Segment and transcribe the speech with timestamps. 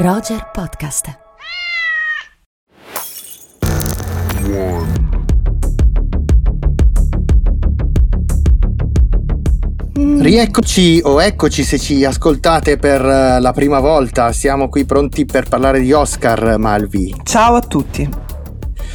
[0.00, 1.18] Roger Podcast.
[9.92, 15.48] Rieccoci o eccoci se ci ascoltate per eh, la prima volta, siamo qui pronti per
[15.48, 17.14] parlare di Oscar Malvi.
[17.22, 18.08] Ciao a tutti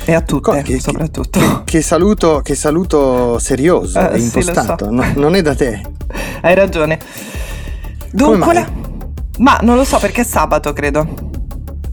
[0.06, 1.40] e a tutte che- soprattutto.
[1.40, 4.92] Che, che saluto, che saluto serioso Eh, e sì, impostato, so.
[4.92, 5.82] no- non è da te.
[6.42, 7.00] Hai ragione.
[8.12, 8.66] Dunque,
[9.38, 11.34] ma non lo so perché è sabato, credo.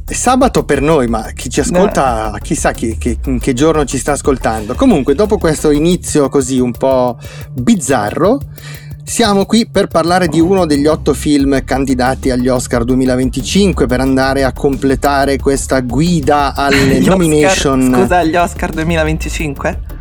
[0.04, 3.98] È sabato per noi, ma chi ci ascolta chissà chi- che, in che giorno ci
[3.98, 4.74] sta ascoltando.
[4.74, 7.16] Comunque, dopo questo inizio così un po'
[7.52, 8.38] bizzarro,
[9.04, 14.44] siamo qui per parlare di uno degli otto film candidati agli Oscar 2025 per andare
[14.44, 17.82] a completare questa guida alle nomination.
[17.82, 19.91] Oscar, scusa, gli Oscar 2025?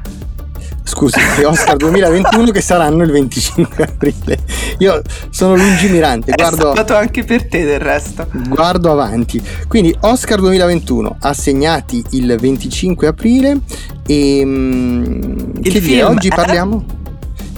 [0.84, 4.38] Scusi, gli Oscar 2021 che saranno il 25 aprile.
[4.80, 8.28] Io sono lungimirante, È guardo, sabato anche per te del resto.
[8.50, 9.42] guardo avanti.
[9.68, 13.60] Quindi Oscar 2021 assegnati il 25 aprile
[14.06, 15.22] e mm,
[15.62, 16.36] Il che dire, film oggi è?
[16.36, 16.86] parliamo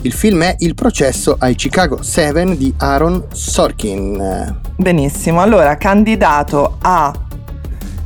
[0.01, 4.59] il film è Il processo ai Chicago 7 di Aaron Sorkin.
[4.75, 7.13] Benissimo, allora candidato a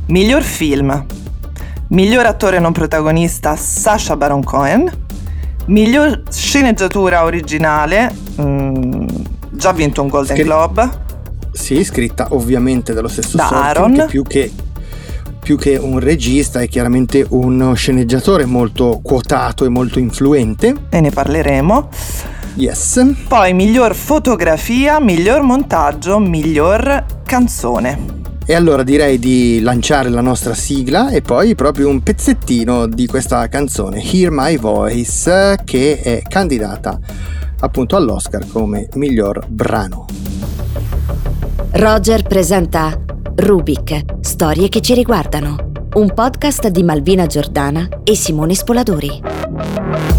[0.06, 1.04] miglior film,
[1.88, 4.88] miglior attore non protagonista Sacha Baron Cohen,
[5.68, 9.06] miglior sceneggiatura originale, mm,
[9.52, 11.06] già vinto un Golden Scri- Globe,
[11.52, 13.92] Sì, scritta ovviamente dallo stesso Da Sorkin Aaron.
[13.94, 14.52] che più che
[15.40, 20.74] più che un regista è chiaramente uno sceneggiatore molto quotato e molto influente.
[20.90, 21.88] e ne parleremo.
[22.56, 23.14] Yes.
[23.26, 28.17] Poi miglior fotografia, miglior montaggio, miglior canzone.
[28.50, 33.46] E allora direi di lanciare la nostra sigla e poi proprio un pezzettino di questa
[33.48, 36.98] canzone, Hear My Voice, che è candidata
[37.60, 40.06] appunto all'Oscar come miglior brano.
[41.72, 42.98] Roger presenta
[43.34, 45.72] Rubik, storie che ci riguardano.
[45.96, 50.17] Un podcast di Malvina Giordana e Simone Spoladori.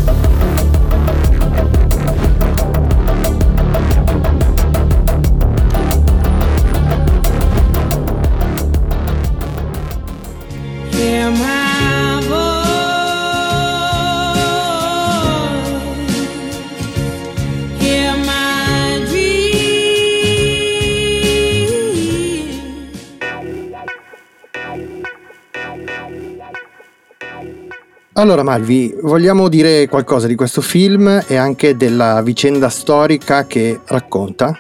[28.19, 34.59] Allora Malvi, vogliamo dire qualcosa di questo film e anche della vicenda storica che racconta?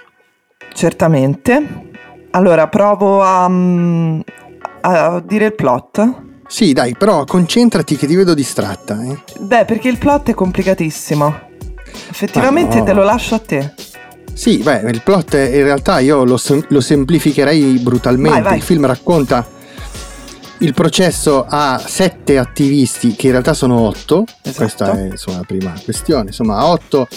[0.73, 1.89] Certamente.
[2.31, 4.19] Allora provo a, mm,
[4.79, 6.13] a dire il plot.
[6.47, 8.97] Sì, dai, però concentrati che ti vedo distratta.
[9.03, 9.17] eh.
[9.41, 11.39] Beh, perché il plot è complicatissimo.
[12.09, 12.85] Effettivamente Ah, no.
[12.85, 13.73] te lo lascio a te.
[14.33, 16.39] Sì, beh, il plot è- in realtà io lo,
[16.69, 18.39] lo semplificherei brutalmente.
[18.39, 18.57] Vai, vai.
[18.59, 19.45] Il film racconta
[20.59, 24.25] il processo a sette attivisti, che in realtà sono otto.
[24.41, 24.57] Esatto.
[24.57, 26.27] Questa è insomma, la prima questione.
[26.27, 27.07] Insomma, otto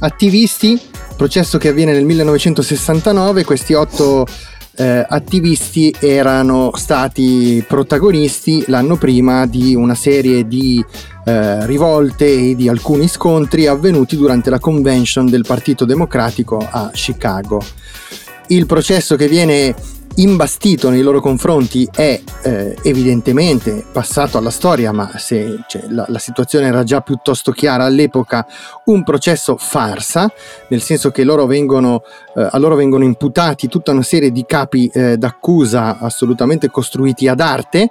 [0.00, 0.80] attivisti,
[1.16, 3.44] processo che avviene nel 1969.
[3.44, 4.26] Questi otto
[4.74, 10.84] eh, attivisti erano stati protagonisti l'anno prima di una serie di
[11.24, 17.62] eh, rivolte e di alcuni scontri avvenuti durante la convention del Partito Democratico a Chicago.
[18.48, 19.74] Il processo che viene
[20.16, 26.18] imbastito nei loro confronti è eh, evidentemente passato alla storia, ma se cioè, la, la
[26.18, 28.46] situazione era già piuttosto chiara all'epoca,
[28.86, 30.30] un processo farsa,
[30.68, 32.02] nel senso che loro vengono,
[32.36, 37.40] eh, a loro vengono imputati tutta una serie di capi eh, d'accusa assolutamente costruiti ad
[37.40, 37.90] arte,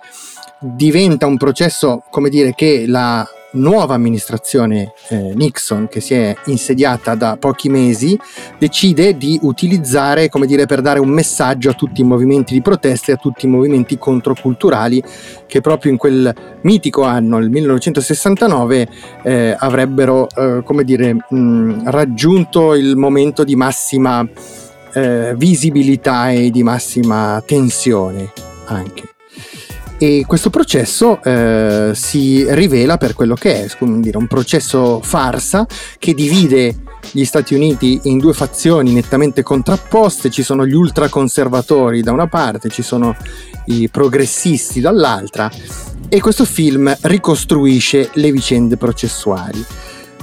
[0.60, 7.16] diventa un processo, come dire, che la nuova amministrazione eh, Nixon, che si è insediata
[7.16, 8.18] da pochi mesi,
[8.58, 13.12] decide di utilizzare, come dire, per dare un messaggio a tutti i movimenti di protesta
[13.12, 15.04] e a tutti i movimenti controculturali
[15.48, 18.88] che proprio in quel mitico anno, il 1969,
[19.24, 24.28] eh, avrebbero, eh, come dire, mh, raggiunto il momento di massima
[24.94, 28.32] eh, visibilità e di massima tensione
[28.66, 29.10] anche.
[30.04, 33.68] E questo processo eh, si rivela per quello che è,
[34.00, 35.68] dire, un processo farsa
[36.00, 36.76] che divide
[37.12, 42.70] gli Stati Uniti in due fazioni nettamente contrapposte, ci sono gli ultraconservatori da una parte,
[42.70, 43.16] ci sono
[43.66, 45.52] i progressisti dall'altra
[46.10, 49.64] e questo film ricostruisce le vicende processuali.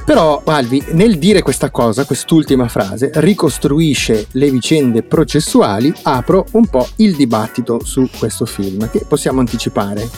[0.08, 6.88] Però Alvi, nel dire questa cosa, quest'ultima frase, ricostruisce le vicende processuali, apro un po'
[6.96, 10.08] il dibattito su questo film, che possiamo anticipare.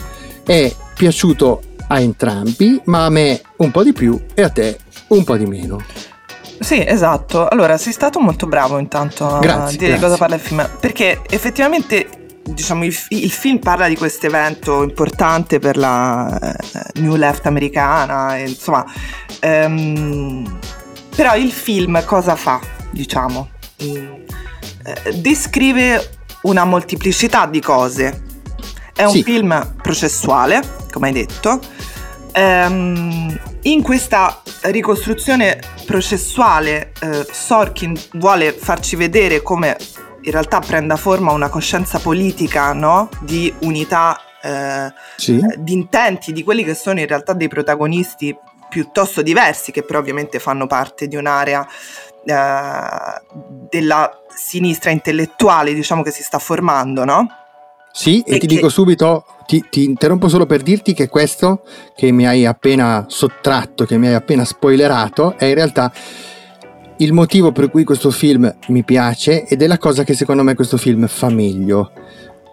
[0.45, 4.77] È piaciuto a entrambi, ma a me un po' di più e a te
[5.07, 5.83] un po' di meno.
[6.57, 7.49] Sì, esatto.
[7.49, 10.07] Allora, sei stato molto bravo intanto a Grazie, dire grazie.
[10.07, 10.69] cosa parla il film.
[10.79, 12.07] Perché effettivamente
[12.43, 18.37] diciamo, il, il film parla di questo evento importante per la eh, New Left americana,
[18.37, 18.85] e, insomma,
[19.39, 20.59] ehm,
[21.15, 22.59] però il film cosa fa,
[22.91, 23.49] diciamo?
[23.83, 24.13] Mm,
[24.83, 26.09] eh, descrive
[26.43, 28.23] una molteplicità di cose.
[28.93, 29.23] È un Sì.
[29.23, 30.61] film processuale,
[30.91, 31.59] come hai detto.
[32.33, 39.75] Ehm, in questa ricostruzione processuale eh, Sorkin vuole farci vedere come
[40.23, 43.09] in realtà prenda forma una coscienza politica no?
[43.21, 45.37] di unità eh, Sì.
[45.37, 48.35] eh, di intenti di quelli che sono in realtà dei protagonisti
[48.69, 51.67] piuttosto diversi che però ovviamente fanno parte di un'area
[52.23, 53.21] eh,
[53.69, 57.27] della sinistra intellettuale diciamo che si sta formando no?
[57.93, 61.63] Sì, e E ti che- dico subito, ti, ti interrompo solo per dirti che questo
[61.93, 65.91] che mi hai appena sottratto, che mi hai appena spoilerato, è in realtà
[67.01, 70.53] il motivo per cui questo film mi piace ed è la cosa che secondo me
[70.53, 71.91] questo film fa meglio.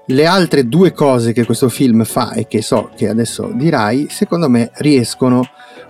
[0.06, 4.48] Le altre due cose che questo film fa e che so che adesso dirai, secondo
[4.48, 5.42] me riescono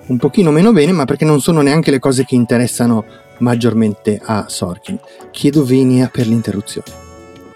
[0.06, 3.04] un pochino meno bene, ma perché non sono neanche le cose che interessano
[3.38, 4.98] maggiormente a Sorkin.
[5.30, 7.07] Chiedo venia per l'interruzione.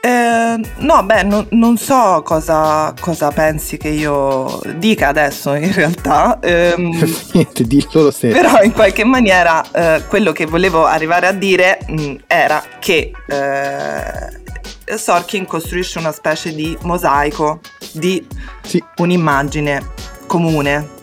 [0.05, 6.41] Eh, no, beh, non, non so cosa, cosa pensi che io dica adesso in realtà,
[6.41, 6.91] ehm,
[7.33, 8.35] Niente, dillo lo stesso.
[8.37, 14.97] però in qualche maniera eh, quello che volevo arrivare a dire mh, era che eh,
[14.99, 17.61] Sorkin costruisce una specie di mosaico
[17.93, 18.27] di
[18.63, 18.83] Sì.
[18.97, 19.87] un'immagine
[20.27, 21.01] comune.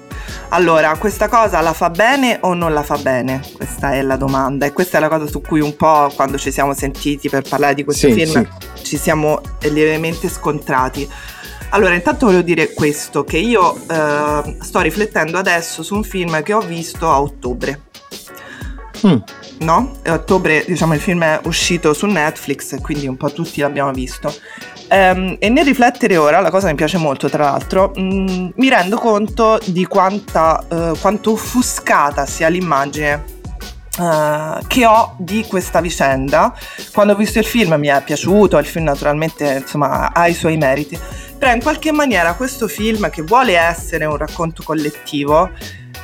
[0.51, 3.41] Allora, questa cosa la fa bene o non la fa bene?
[3.53, 6.51] Questa è la domanda e questa è la cosa su cui un po' quando ci
[6.51, 8.83] siamo sentiti per parlare di questo Sì, film sì.
[8.83, 11.07] ci siamo lievemente scontrati.
[11.69, 16.53] Allora, intanto volevo dire questo, che io eh, sto riflettendo adesso su un film che
[16.53, 17.81] ho visto a ottobre,
[19.05, 19.15] Mm.
[19.59, 19.93] no?
[20.01, 23.91] E a ottobre, diciamo, il film è uscito su Netflix, quindi un po' tutti l'abbiamo
[23.91, 24.33] visto.
[24.91, 28.97] Ehm, e nel riflettere ora, la cosa mi piace molto tra l'altro, mh, mi rendo
[28.97, 33.23] conto di quanta, eh, quanto offuscata sia l'immagine
[33.99, 36.53] eh, che ho di questa vicenda.
[36.91, 40.57] Quando ho visto il film mi è piaciuto, il film naturalmente insomma, ha i suoi
[40.57, 40.97] meriti,
[41.37, 45.51] però in qualche maniera questo film che vuole essere un racconto collettivo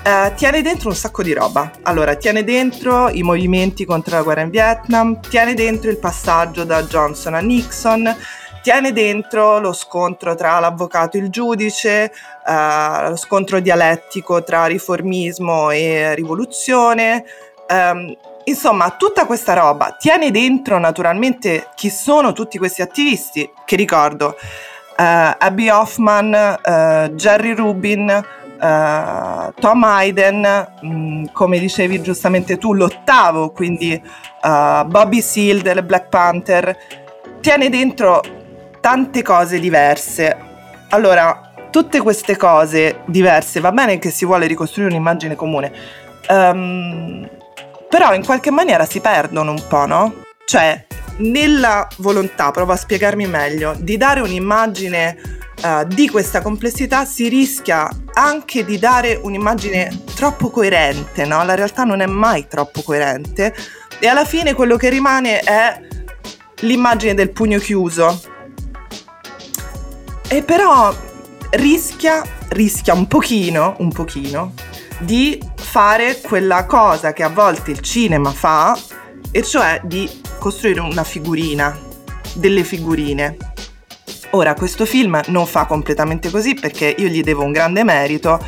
[0.04, 1.72] eh, tiene dentro un sacco di roba.
[1.82, 6.84] Allora, tiene dentro i movimenti contro la guerra in Vietnam, tiene dentro il passaggio da
[6.84, 8.16] Johnson a Nixon,
[8.65, 12.12] tiene dentro lo scontro tra l'avvocato e il giudice,
[12.47, 17.23] eh, lo scontro dialettico tra riformismo e rivoluzione.
[17.67, 24.35] ehm, insomma, tutta questa roba tiene dentro naturalmente chi sono tutti questi attivisti, che ricordo,
[24.97, 33.51] eh, Abby Hoffman, eh, Jerry Rubin, eh, Tom Hayden, mh, come dicevi giustamente tu, l'ottavo,
[33.51, 36.75] quindi eh, Bobby Seale delle Black Panther,
[37.41, 38.21] tiene dentro
[38.86, 40.38] tante cose diverse.
[40.90, 45.74] Allora, tutte queste cose diverse, va bene che si vuole ricostruire un'immagine comune,
[46.30, 47.28] ehm,
[47.90, 50.14] però in qualche maniera si perdono un po', no?
[50.46, 50.86] Cioè,
[51.18, 55.18] nella volontà, provo a spiegarmi meglio, di dare un'immagine
[55.64, 61.44] eh, di questa complessità si rischia anche di dare un'immagine troppo coerente, no?
[61.44, 63.52] La realtà non è mai troppo coerente
[63.98, 65.82] e alla fine quello che rimane è
[66.60, 68.34] l'immagine del pugno chiuso.
[70.27, 70.94] E però
[71.51, 74.53] rischia, rischia un pochino, un pochino,
[75.00, 78.77] di fare quella cosa che a volte il cinema fa,
[79.32, 81.77] e cioè di costruire una figurina,
[82.34, 83.38] delle figurine.
[84.32, 88.44] Ora, questo film non fa completamente così perché io gli devo un grande merito,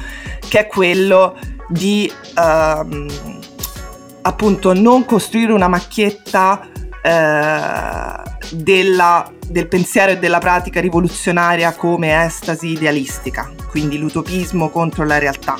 [0.47, 1.37] che è quello
[1.69, 3.07] di ehm,
[4.21, 6.67] appunto non costruire una macchietta
[7.07, 8.21] eh,
[8.51, 15.55] della- del pensiero e della pratica rivoluzionaria come estasi idealistica, quindi l'utopismo contro la realtà,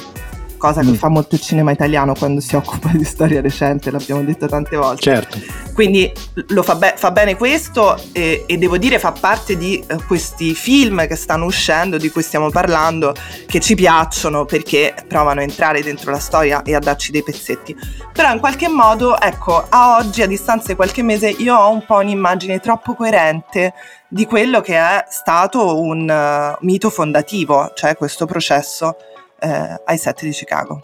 [0.67, 0.95] cosa che Mm.
[0.95, 5.01] fa molto il cinema italiano quando si occupa di storia recente, l'abbiamo detto tante volte.
[5.01, 5.39] Certo.
[5.73, 6.11] Quindi
[6.49, 10.53] lo fa, be- fa bene questo e, e devo dire fa parte di eh, questi
[10.55, 13.13] film che stanno uscendo, di cui stiamo parlando,
[13.45, 17.75] che ci piacciono perché provano a entrare dentro la storia e a darci dei pezzetti.
[18.11, 21.85] Però in qualche modo, ecco, a oggi, a distanza di qualche mese, io ho un
[21.85, 23.73] po' un'immagine troppo coerente
[24.09, 28.95] di quello che è stato un eh, mito fondativo, cioè questo processo
[29.39, 30.81] eh, ai set di Chicago.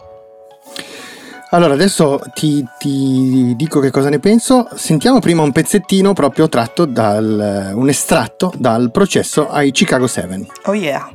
[1.50, 4.66] Allora, adesso ti, ti dico che cosa ne penso.
[4.74, 10.46] Sentiamo prima un pezzettino proprio tratto dal un estratto dal processo ai Chicago 7.
[10.64, 11.12] Oh yeah!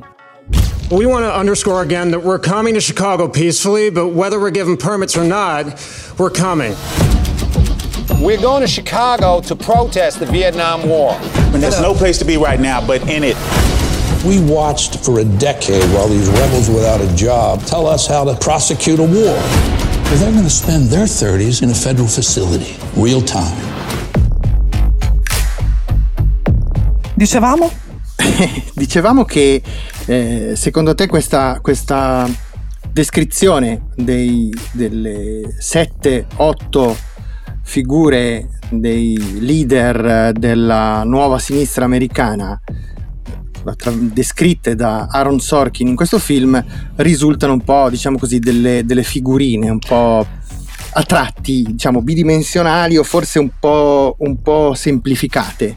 [0.90, 4.76] We want to underscore again that we're coming to Chicago peacefully, but whether we're given
[4.76, 5.66] permits or not,
[6.16, 6.74] we're coming.
[8.18, 11.16] We're going to Chicago to protest the Vietnam War.
[11.52, 13.36] And there's no place to be right now but in it.
[14.22, 18.34] We watched for a decade while these rebels without a job tell us how to
[18.34, 19.34] prosecute a war.
[20.04, 23.56] But they're going to spend their 30s in a federal facility, real time.
[27.14, 27.70] Dicevamo?
[28.74, 29.62] Dicevamo che
[30.04, 32.28] eh, secondo te questa, questa
[32.92, 36.94] descrizione dei, delle 7-8
[37.62, 42.60] figure dei leader della nuova sinistra americana
[44.12, 46.62] descritte da Aaron Sorkin in questo film
[46.96, 50.26] risultano un po' diciamo così delle, delle figurine un po'
[50.92, 55.76] a tratti diciamo bidimensionali o forse un po', un po semplificate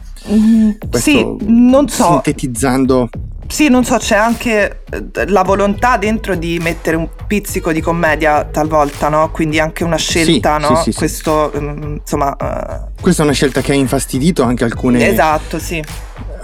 [0.88, 2.04] Questo sì, non so.
[2.04, 3.08] sintetizzando
[3.46, 8.44] Sì, non so, c'è anche eh, la volontà dentro di mettere un pizzico di commedia
[8.44, 9.30] talvolta, no?
[9.30, 10.76] Quindi anche una scelta, Sì, no?
[10.76, 10.98] sì, sì, sì.
[10.98, 12.34] Questo, mm, insomma...
[12.36, 15.84] eh, questa è una scelta che ha infastidito anche alcune Esatto, sì.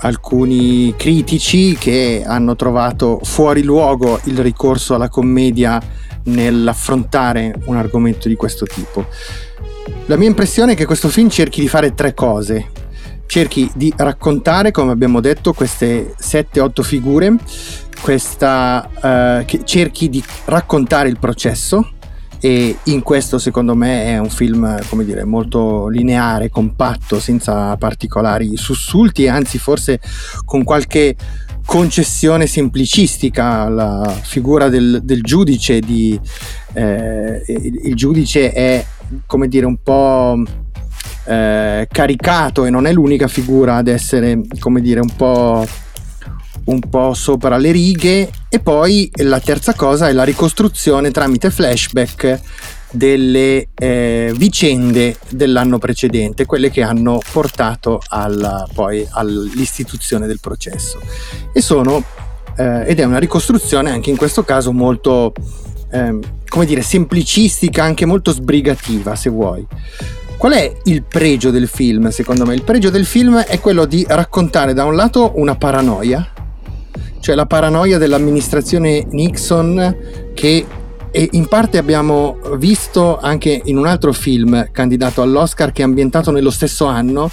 [0.00, 5.80] Alcuni critici che hanno trovato fuori luogo il ricorso alla commedia
[6.24, 9.06] nell'affrontare un argomento di questo tipo.
[10.06, 12.70] La mia impressione è che questo film cerchi di fare tre cose.
[13.26, 17.36] Cerchi di raccontare, come abbiamo detto, queste 7-8 figure,
[18.00, 18.88] questa,
[19.40, 21.92] eh, cerchi di raccontare il processo
[22.40, 28.56] e in questo secondo me è un film come dire molto lineare, compatto, senza particolari
[28.56, 30.00] sussulti, anzi forse
[30.44, 31.16] con qualche
[31.64, 36.18] concessione semplicistica la figura del, del giudice di,
[36.72, 38.84] eh, il giudice è
[39.26, 40.42] come dire un po'
[41.26, 45.66] eh, caricato e non è l'unica figura ad essere come dire un po'
[46.64, 52.40] un po' sopra le righe e poi la terza cosa è la ricostruzione tramite flashback
[52.90, 60.98] delle eh, vicende dell'anno precedente, quelle che hanno portato alla, poi all'istituzione del processo.
[61.52, 62.02] E sono,
[62.56, 65.32] eh, ed è una ricostruzione anche in questo caso molto,
[65.90, 69.64] ehm, come dire, semplicistica, anche molto sbrigativa se vuoi.
[70.36, 72.54] Qual è il pregio del film, secondo me?
[72.54, 76.32] Il pregio del film è quello di raccontare da un lato una paranoia,
[77.20, 79.96] cioè la paranoia dell'amministrazione Nixon
[80.34, 80.66] che
[81.12, 86.30] e in parte abbiamo visto anche in un altro film candidato all'Oscar che è ambientato
[86.30, 87.28] nello stesso anno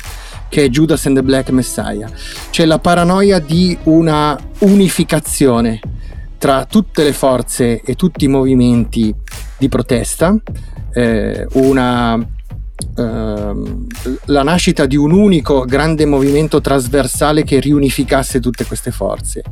[0.50, 2.10] che è Judas and the Black Messiah.
[2.50, 5.79] C'è la paranoia di una unificazione
[6.38, 9.13] tra tutte le forze e tutti i movimenti
[9.58, 10.36] di protesta
[10.94, 12.27] eh, una
[12.96, 13.88] ehm,
[14.25, 19.43] la nascita di un unico grande movimento trasversale che riunificasse tutte queste forze.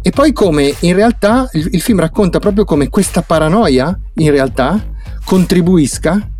[0.00, 4.82] E poi come in realtà il, il film racconta proprio come questa paranoia in realtà
[5.24, 6.30] contribuisca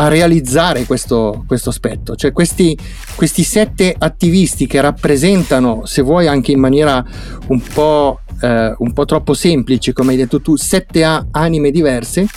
[0.00, 2.76] a realizzare questo, questo aspetto, cioè questi,
[3.16, 7.04] questi sette attivisti che rappresentano, se vuoi anche in maniera
[7.48, 12.28] un po', eh, un po' troppo semplice, come hai detto tu, sette anime diverse,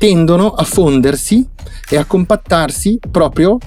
[0.00, 1.46] tendono a fondersi
[1.86, 3.58] e a compattarsi proprio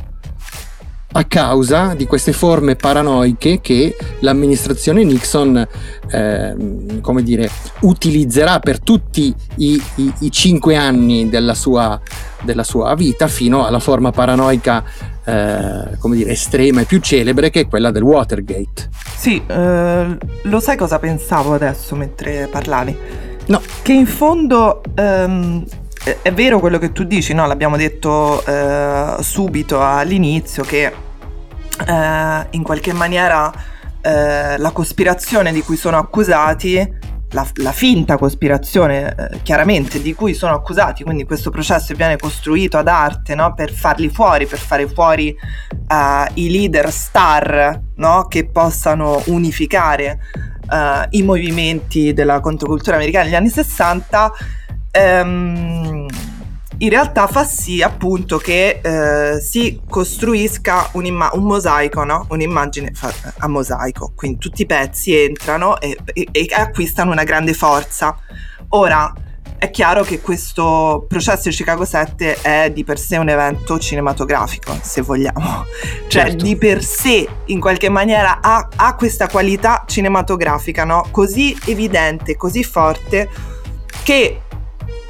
[1.16, 5.63] a causa di queste forme paranoiche che l'amministrazione Nixon
[6.10, 7.48] ehm, come dire,
[7.82, 12.02] utilizzerà per tutti i, i- i cinque anni della sua,
[12.42, 14.84] della sua vita fino alla forma paranoica
[15.25, 18.90] eh, come dire, estrema e più celebre che è quella del Watergate.
[19.16, 22.98] Sì, eh, lo sai cosa pensavo adesso mentre parlavi?
[23.46, 23.62] No.
[23.84, 25.63] Che in fondo ehm,
[26.03, 27.45] è- è vero quello che tu dici, no?
[27.48, 33.51] L'abbiamo detto eh, subito all'inizio che eh, in qualche maniera
[34.01, 40.33] eh, la cospirazione di cui sono accusati, la, la finta cospirazione eh, chiaramente di cui
[40.33, 43.53] sono accusati, quindi questo processo viene costruito ad arte no?
[43.53, 48.27] per farli fuori, per fare fuori eh, i leader star no?
[48.27, 50.19] che possano unificare
[50.69, 54.31] eh, i movimenti della controcultura americana negli anni 60
[54.95, 56.05] ehm,
[56.77, 62.25] in realtà fa sì appunto che eh, si costruisca un'imma- un mosaico, no?
[62.29, 67.53] un'immagine fa- a mosaico, quindi tutti i pezzi entrano e, e- e acquistano una grande
[67.53, 68.17] forza.
[68.69, 69.13] Ora,
[69.57, 74.77] è chiaro che questo processo di Chicago 7 è di per sé un evento cinematografico,
[74.81, 75.65] se vogliamo.
[76.13, 76.43] Cioè, Certo.
[76.43, 81.07] di per sé, in qualche maniera, ha, ha questa qualità cinematografica, no?
[81.12, 83.29] Così evidente, così forte,
[84.03, 84.41] che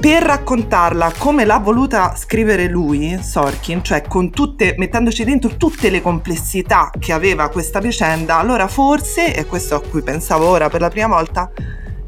[0.03, 6.91] per raccontarla come l'ha voluta scrivere lui, Sorkin, cioè tutte, mettendoci dentro tutte le complessità
[7.00, 11.07] che aveva questa vicenda, allora forse, e questo a cui pensavo ora per la prima
[11.07, 11.50] volta,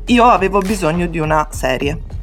[0.08, 2.15] io avevo bisogno di una serie.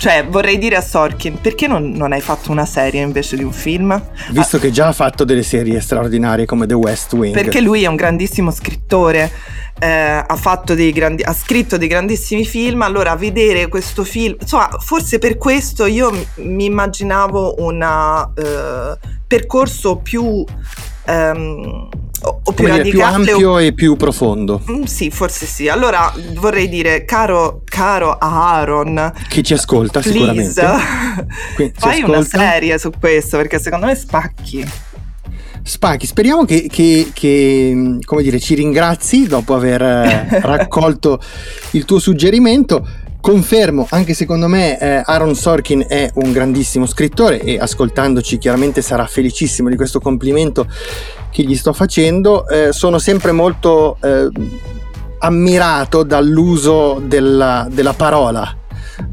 [0.00, 3.52] Cioè, vorrei dire a Sorkin, perché non, non hai fatto una serie invece di un
[3.52, 4.02] film?
[4.30, 7.34] Visto che già ha fatto delle serie straordinarie come The West Wing.
[7.34, 9.30] Perché lui è un grandissimo scrittore,
[9.78, 14.70] eh, ha, fatto dei grandi, ha scritto dei grandissimi film, allora vedere questo film, insomma,
[14.78, 18.26] forse per questo io mi immaginavo un
[19.26, 20.42] percorso più...
[21.04, 21.88] ehm,
[22.22, 24.60] o o più come dire, più radicale o ampio e più profondo.
[24.70, 25.68] Mm, sì, forse sì.
[25.68, 30.62] Allora vorrei dire, caro, caro Aaron, Chi ci ascolta please, sicuramente.
[31.56, 32.38] Qui- ci fai una ascolta.
[32.38, 34.68] serie su questo perché secondo me spacchi.
[35.62, 41.20] Spacchi, speriamo che, che- che, come dire, ci ringrazi dopo aver eh, raccolto
[41.72, 42.86] il tuo suggerimento.
[43.20, 49.04] Confermo, anche secondo me eh, Aaron Sorkin è un grandissimo scrittore e ascoltandoci chiaramente sarà
[49.06, 50.66] felicissimo di questo complimento
[51.30, 52.48] che gli sto facendo.
[52.48, 54.28] Eh, sono sempre molto eh,
[55.18, 58.56] ammirato dall'uso della, della parola,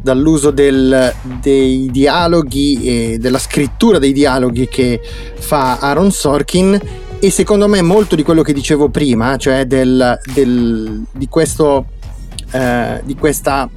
[0.01, 5.01] dall'uso del- dei dialoghi e della scrittura dei dialoghi che
[5.37, 6.79] fa Aaron Sorkin
[7.19, 11.87] e secondo me molto di quello che dicevo prima, cioè del- del- di questo
[12.49, 13.69] eh, di questa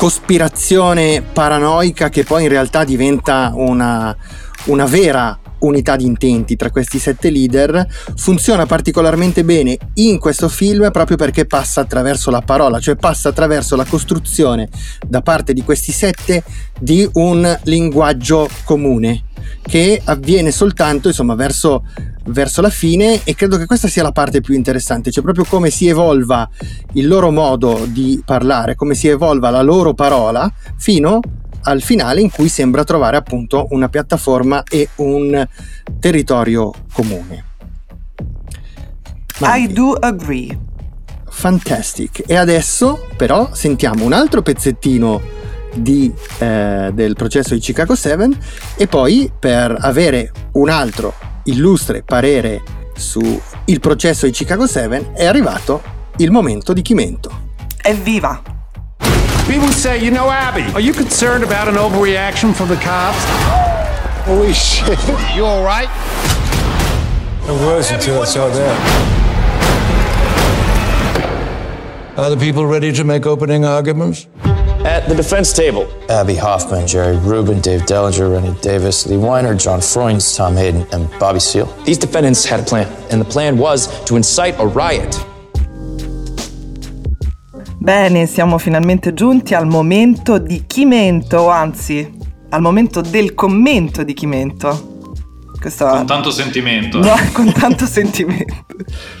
[0.00, 4.16] cospirazione paranoica che poi in realtà diventa una,
[4.64, 7.86] una vera unità di intenti tra questi sette leader.
[8.16, 13.76] Funziona particolarmente bene in questo film proprio perché passa attraverso la parola, cioè passa attraverso
[13.76, 14.70] la costruzione
[15.06, 16.44] da parte di questi sette
[16.78, 19.24] di un linguaggio comune
[19.60, 21.84] che avviene soltanto insomma verso,
[22.26, 25.70] verso la fine e credo che questa sia la parte più interessante, cioè proprio come
[25.70, 26.48] si evolva
[26.92, 31.20] il loro modo di parlare, come si evolva la loro parola fino
[31.62, 35.46] al finale in cui sembra trovare appunto una piattaforma e un
[35.98, 37.44] territorio comune.
[39.40, 40.58] I do agree.
[41.28, 42.24] Fantastic.
[42.26, 45.38] E adesso però sentiamo un altro pezzettino
[45.74, 48.28] di, eh, del processo di Chicago 7
[48.76, 51.14] e poi per avere un altro
[51.50, 52.62] illustre parere
[52.94, 55.82] su il processo di Chicago 7 è arrivato
[56.16, 57.30] il momento di Chimento.
[57.82, 58.42] Evviva!
[59.46, 63.24] People say, you know, Abby, are you concerned about an overreaction from the cops?
[64.26, 64.98] Holy shit.
[65.34, 65.88] You all right?
[67.48, 68.76] I was until I saw that.
[72.16, 74.28] Are the people ready to make opening arguments?
[74.84, 79.80] At the defense table, Abby Hoffman, Jerry Rubin, Dave Dellinger, Rennie Davis, Lee Weiner, John
[79.80, 81.68] Freund, Tom Hayden, and Bobby Seale.
[81.84, 85.14] These defendants had a plan, and the plan was to incite a riot.
[87.78, 92.10] Bene, siamo finalmente giunti al momento di Chimento, anzi,
[92.50, 94.88] al momento del commento di Chimento.
[95.60, 96.98] Questo Con tanto sentimento.
[97.00, 98.54] No, con tanto sentimento.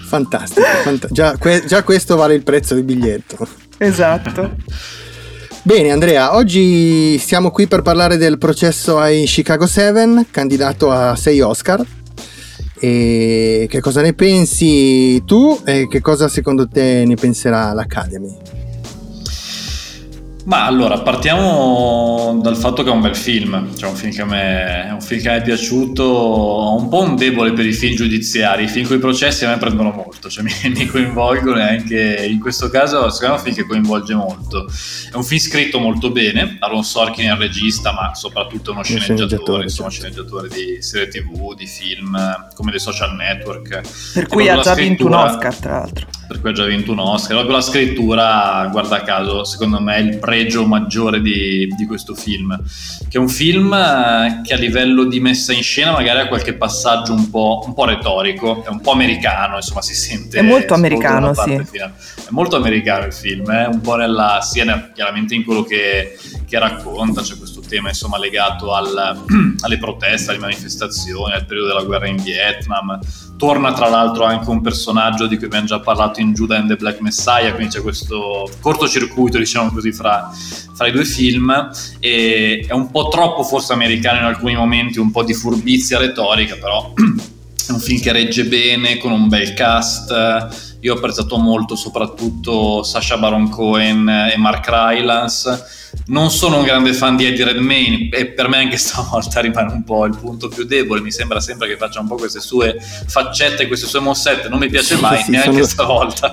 [0.08, 3.46] Fantastico, fanta- già, que- già questo vale il prezzo del biglietto.
[3.76, 4.56] Esatto.
[5.62, 11.40] Bene Andrea, oggi siamo qui per parlare del processo ai Chicago 7, candidato a 6
[11.42, 11.84] Oscar.
[12.78, 18.34] E che cosa ne pensi tu e che cosa secondo te ne penserà l'Academy?
[20.44, 24.24] Ma allora, partiamo dal fatto che è un bel film, cioè un film che a
[24.24, 27.72] me, è un film che mi è piaciuto, ho un po' un debole per i
[27.72, 31.58] film giudiziari, i film con i processi a me prendono molto, cioè mi, mi coinvolgono
[31.58, 34.66] e anche in questo caso secondo me è un film che coinvolge molto.
[35.12, 39.26] È un film scritto molto bene, Aaron Sorkin è il regista, ma soprattutto uno sceneggiatore,
[39.26, 39.98] sceneggiatore, insomma sì.
[39.98, 42.16] sceneggiatore di serie tv, di film,
[42.54, 43.80] come dei social network.
[44.14, 46.06] Per cui ha già vinto un Oscar, tra l'altro.
[46.26, 47.36] per cui ha già vinto un Oscar.
[47.36, 52.58] Proprio la scrittura, guarda caso, secondo me è il pregio maggiore di, di questo film.
[53.08, 56.54] Che è un film eh, che a livello di messa in scena magari ha qualche
[56.54, 60.38] passaggio un po', un po' retorico, è un po' americano, insomma si sente...
[60.38, 61.62] È molto americano, sì.
[61.64, 61.94] finale.
[62.16, 66.16] È molto americano il film, eh, un po' nella, sia nel- chiaramente in quello che,
[66.46, 69.24] che racconta, c'è questo tema insomma legato al-
[69.60, 72.98] alle proteste, alle manifestazioni, al periodo della guerra in Vietnam.
[73.40, 76.76] Torna tra l'altro anche un personaggio di cui abbiamo già parlato in Judah and the
[76.76, 80.30] Black Messiah, quindi c'è questo cortocircuito, diciamo così, fra,
[80.74, 81.70] fra i due film.
[82.00, 86.56] E è un po' troppo forse americano in alcuni momenti, un po' di furbizia retorica,
[86.56, 86.92] però
[87.66, 90.69] è un film che regge bene, con un bel cast.
[90.80, 95.78] Io ho apprezzato molto soprattutto Sasha Baron Cohen e Mark Rylance.
[96.06, 99.82] Non sono un grande fan di Eddie Redmayne e per me anche stavolta rimane un
[99.84, 101.00] po' il punto più debole.
[101.02, 104.48] Mi sembra sempre che faccia un po' queste sue faccette, queste sue mossette.
[104.48, 106.32] Non mi piace Sì, mai, sì, neanche sono- stavolta.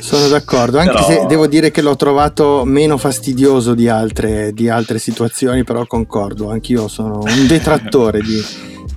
[0.00, 4.68] Sono d'accordo, anche Però- se devo dire che l'ho trovato meno fastidioso di altre, di
[4.68, 8.44] altre situazioni, però concordo, anch'io sono un detrattore di,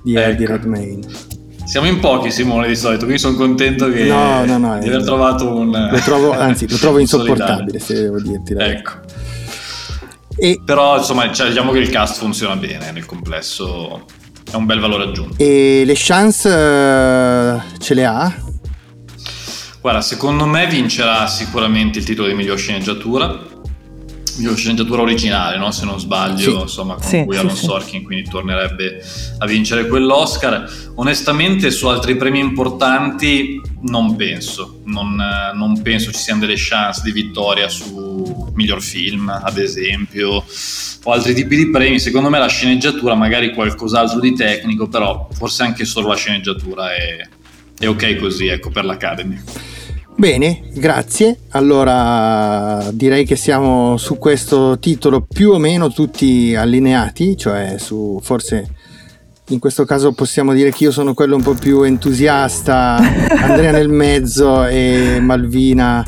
[0.02, 0.52] di Eddie Ecco.
[0.52, 1.06] Redmayne.
[1.66, 4.88] Siamo in pochi, Simone, di solito, quindi sono contento che, No, no, no, di eh,
[4.88, 5.88] aver trovato un.
[5.90, 8.54] Lo trovo, anzi, lo trovo insopportabile, se devo dirti.
[8.54, 8.78] verità.
[8.78, 8.92] Ecco.
[10.38, 14.04] E, Però insomma cioè, diciamo che il cast funziona bene nel complesso,
[14.48, 15.34] è un bel valore aggiunto.
[15.42, 18.32] e le chance eh, ce le ha?
[19.80, 23.54] Guarda, secondo me vincerà sicuramente il titolo di miglior sceneggiatura.
[24.54, 25.70] Sceneggiatura originale, no?
[25.70, 26.60] se non sbaglio, Sì.
[26.62, 27.64] insomma, con Sì, cui sì, sì.
[27.64, 29.02] Sorkin quindi tornerebbe
[29.38, 30.70] a vincere quell'Oscar.
[30.96, 34.80] Onestamente, su altri premi importanti non penso.
[34.84, 35.16] Non,
[35.54, 40.44] non penso ci siano delle chance di vittoria su miglior film, ad esempio,
[41.02, 41.98] o altri tipi di premi.
[41.98, 47.28] Secondo me la sceneggiatura, magari qualcos'altro di tecnico, però forse anche solo la sceneggiatura è,
[47.78, 49.38] è ok così, ecco, per l'Academy.
[50.16, 51.40] Bene, grazie.
[51.50, 58.66] Allora direi che siamo su questo titolo più o meno tutti allineati, cioè su forse
[59.48, 62.96] in questo caso possiamo dire che io sono quello un po' più entusiasta,
[63.42, 66.04] Andrea nel mezzo e Malvina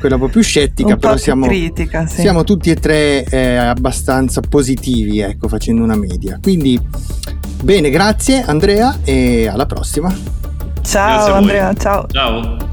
[0.00, 2.20] quella un po' più scettica, Un po' però più siamo, critica, sì.
[2.20, 6.38] siamo tutti e tre eh, abbastanza positivi, ecco, facendo una media.
[6.42, 6.78] Quindi
[7.62, 10.12] bene, grazie Andrea e alla prossima.
[10.82, 11.34] Ciao.
[11.34, 12.06] Andrea, ciao.
[12.10, 12.72] Ciao.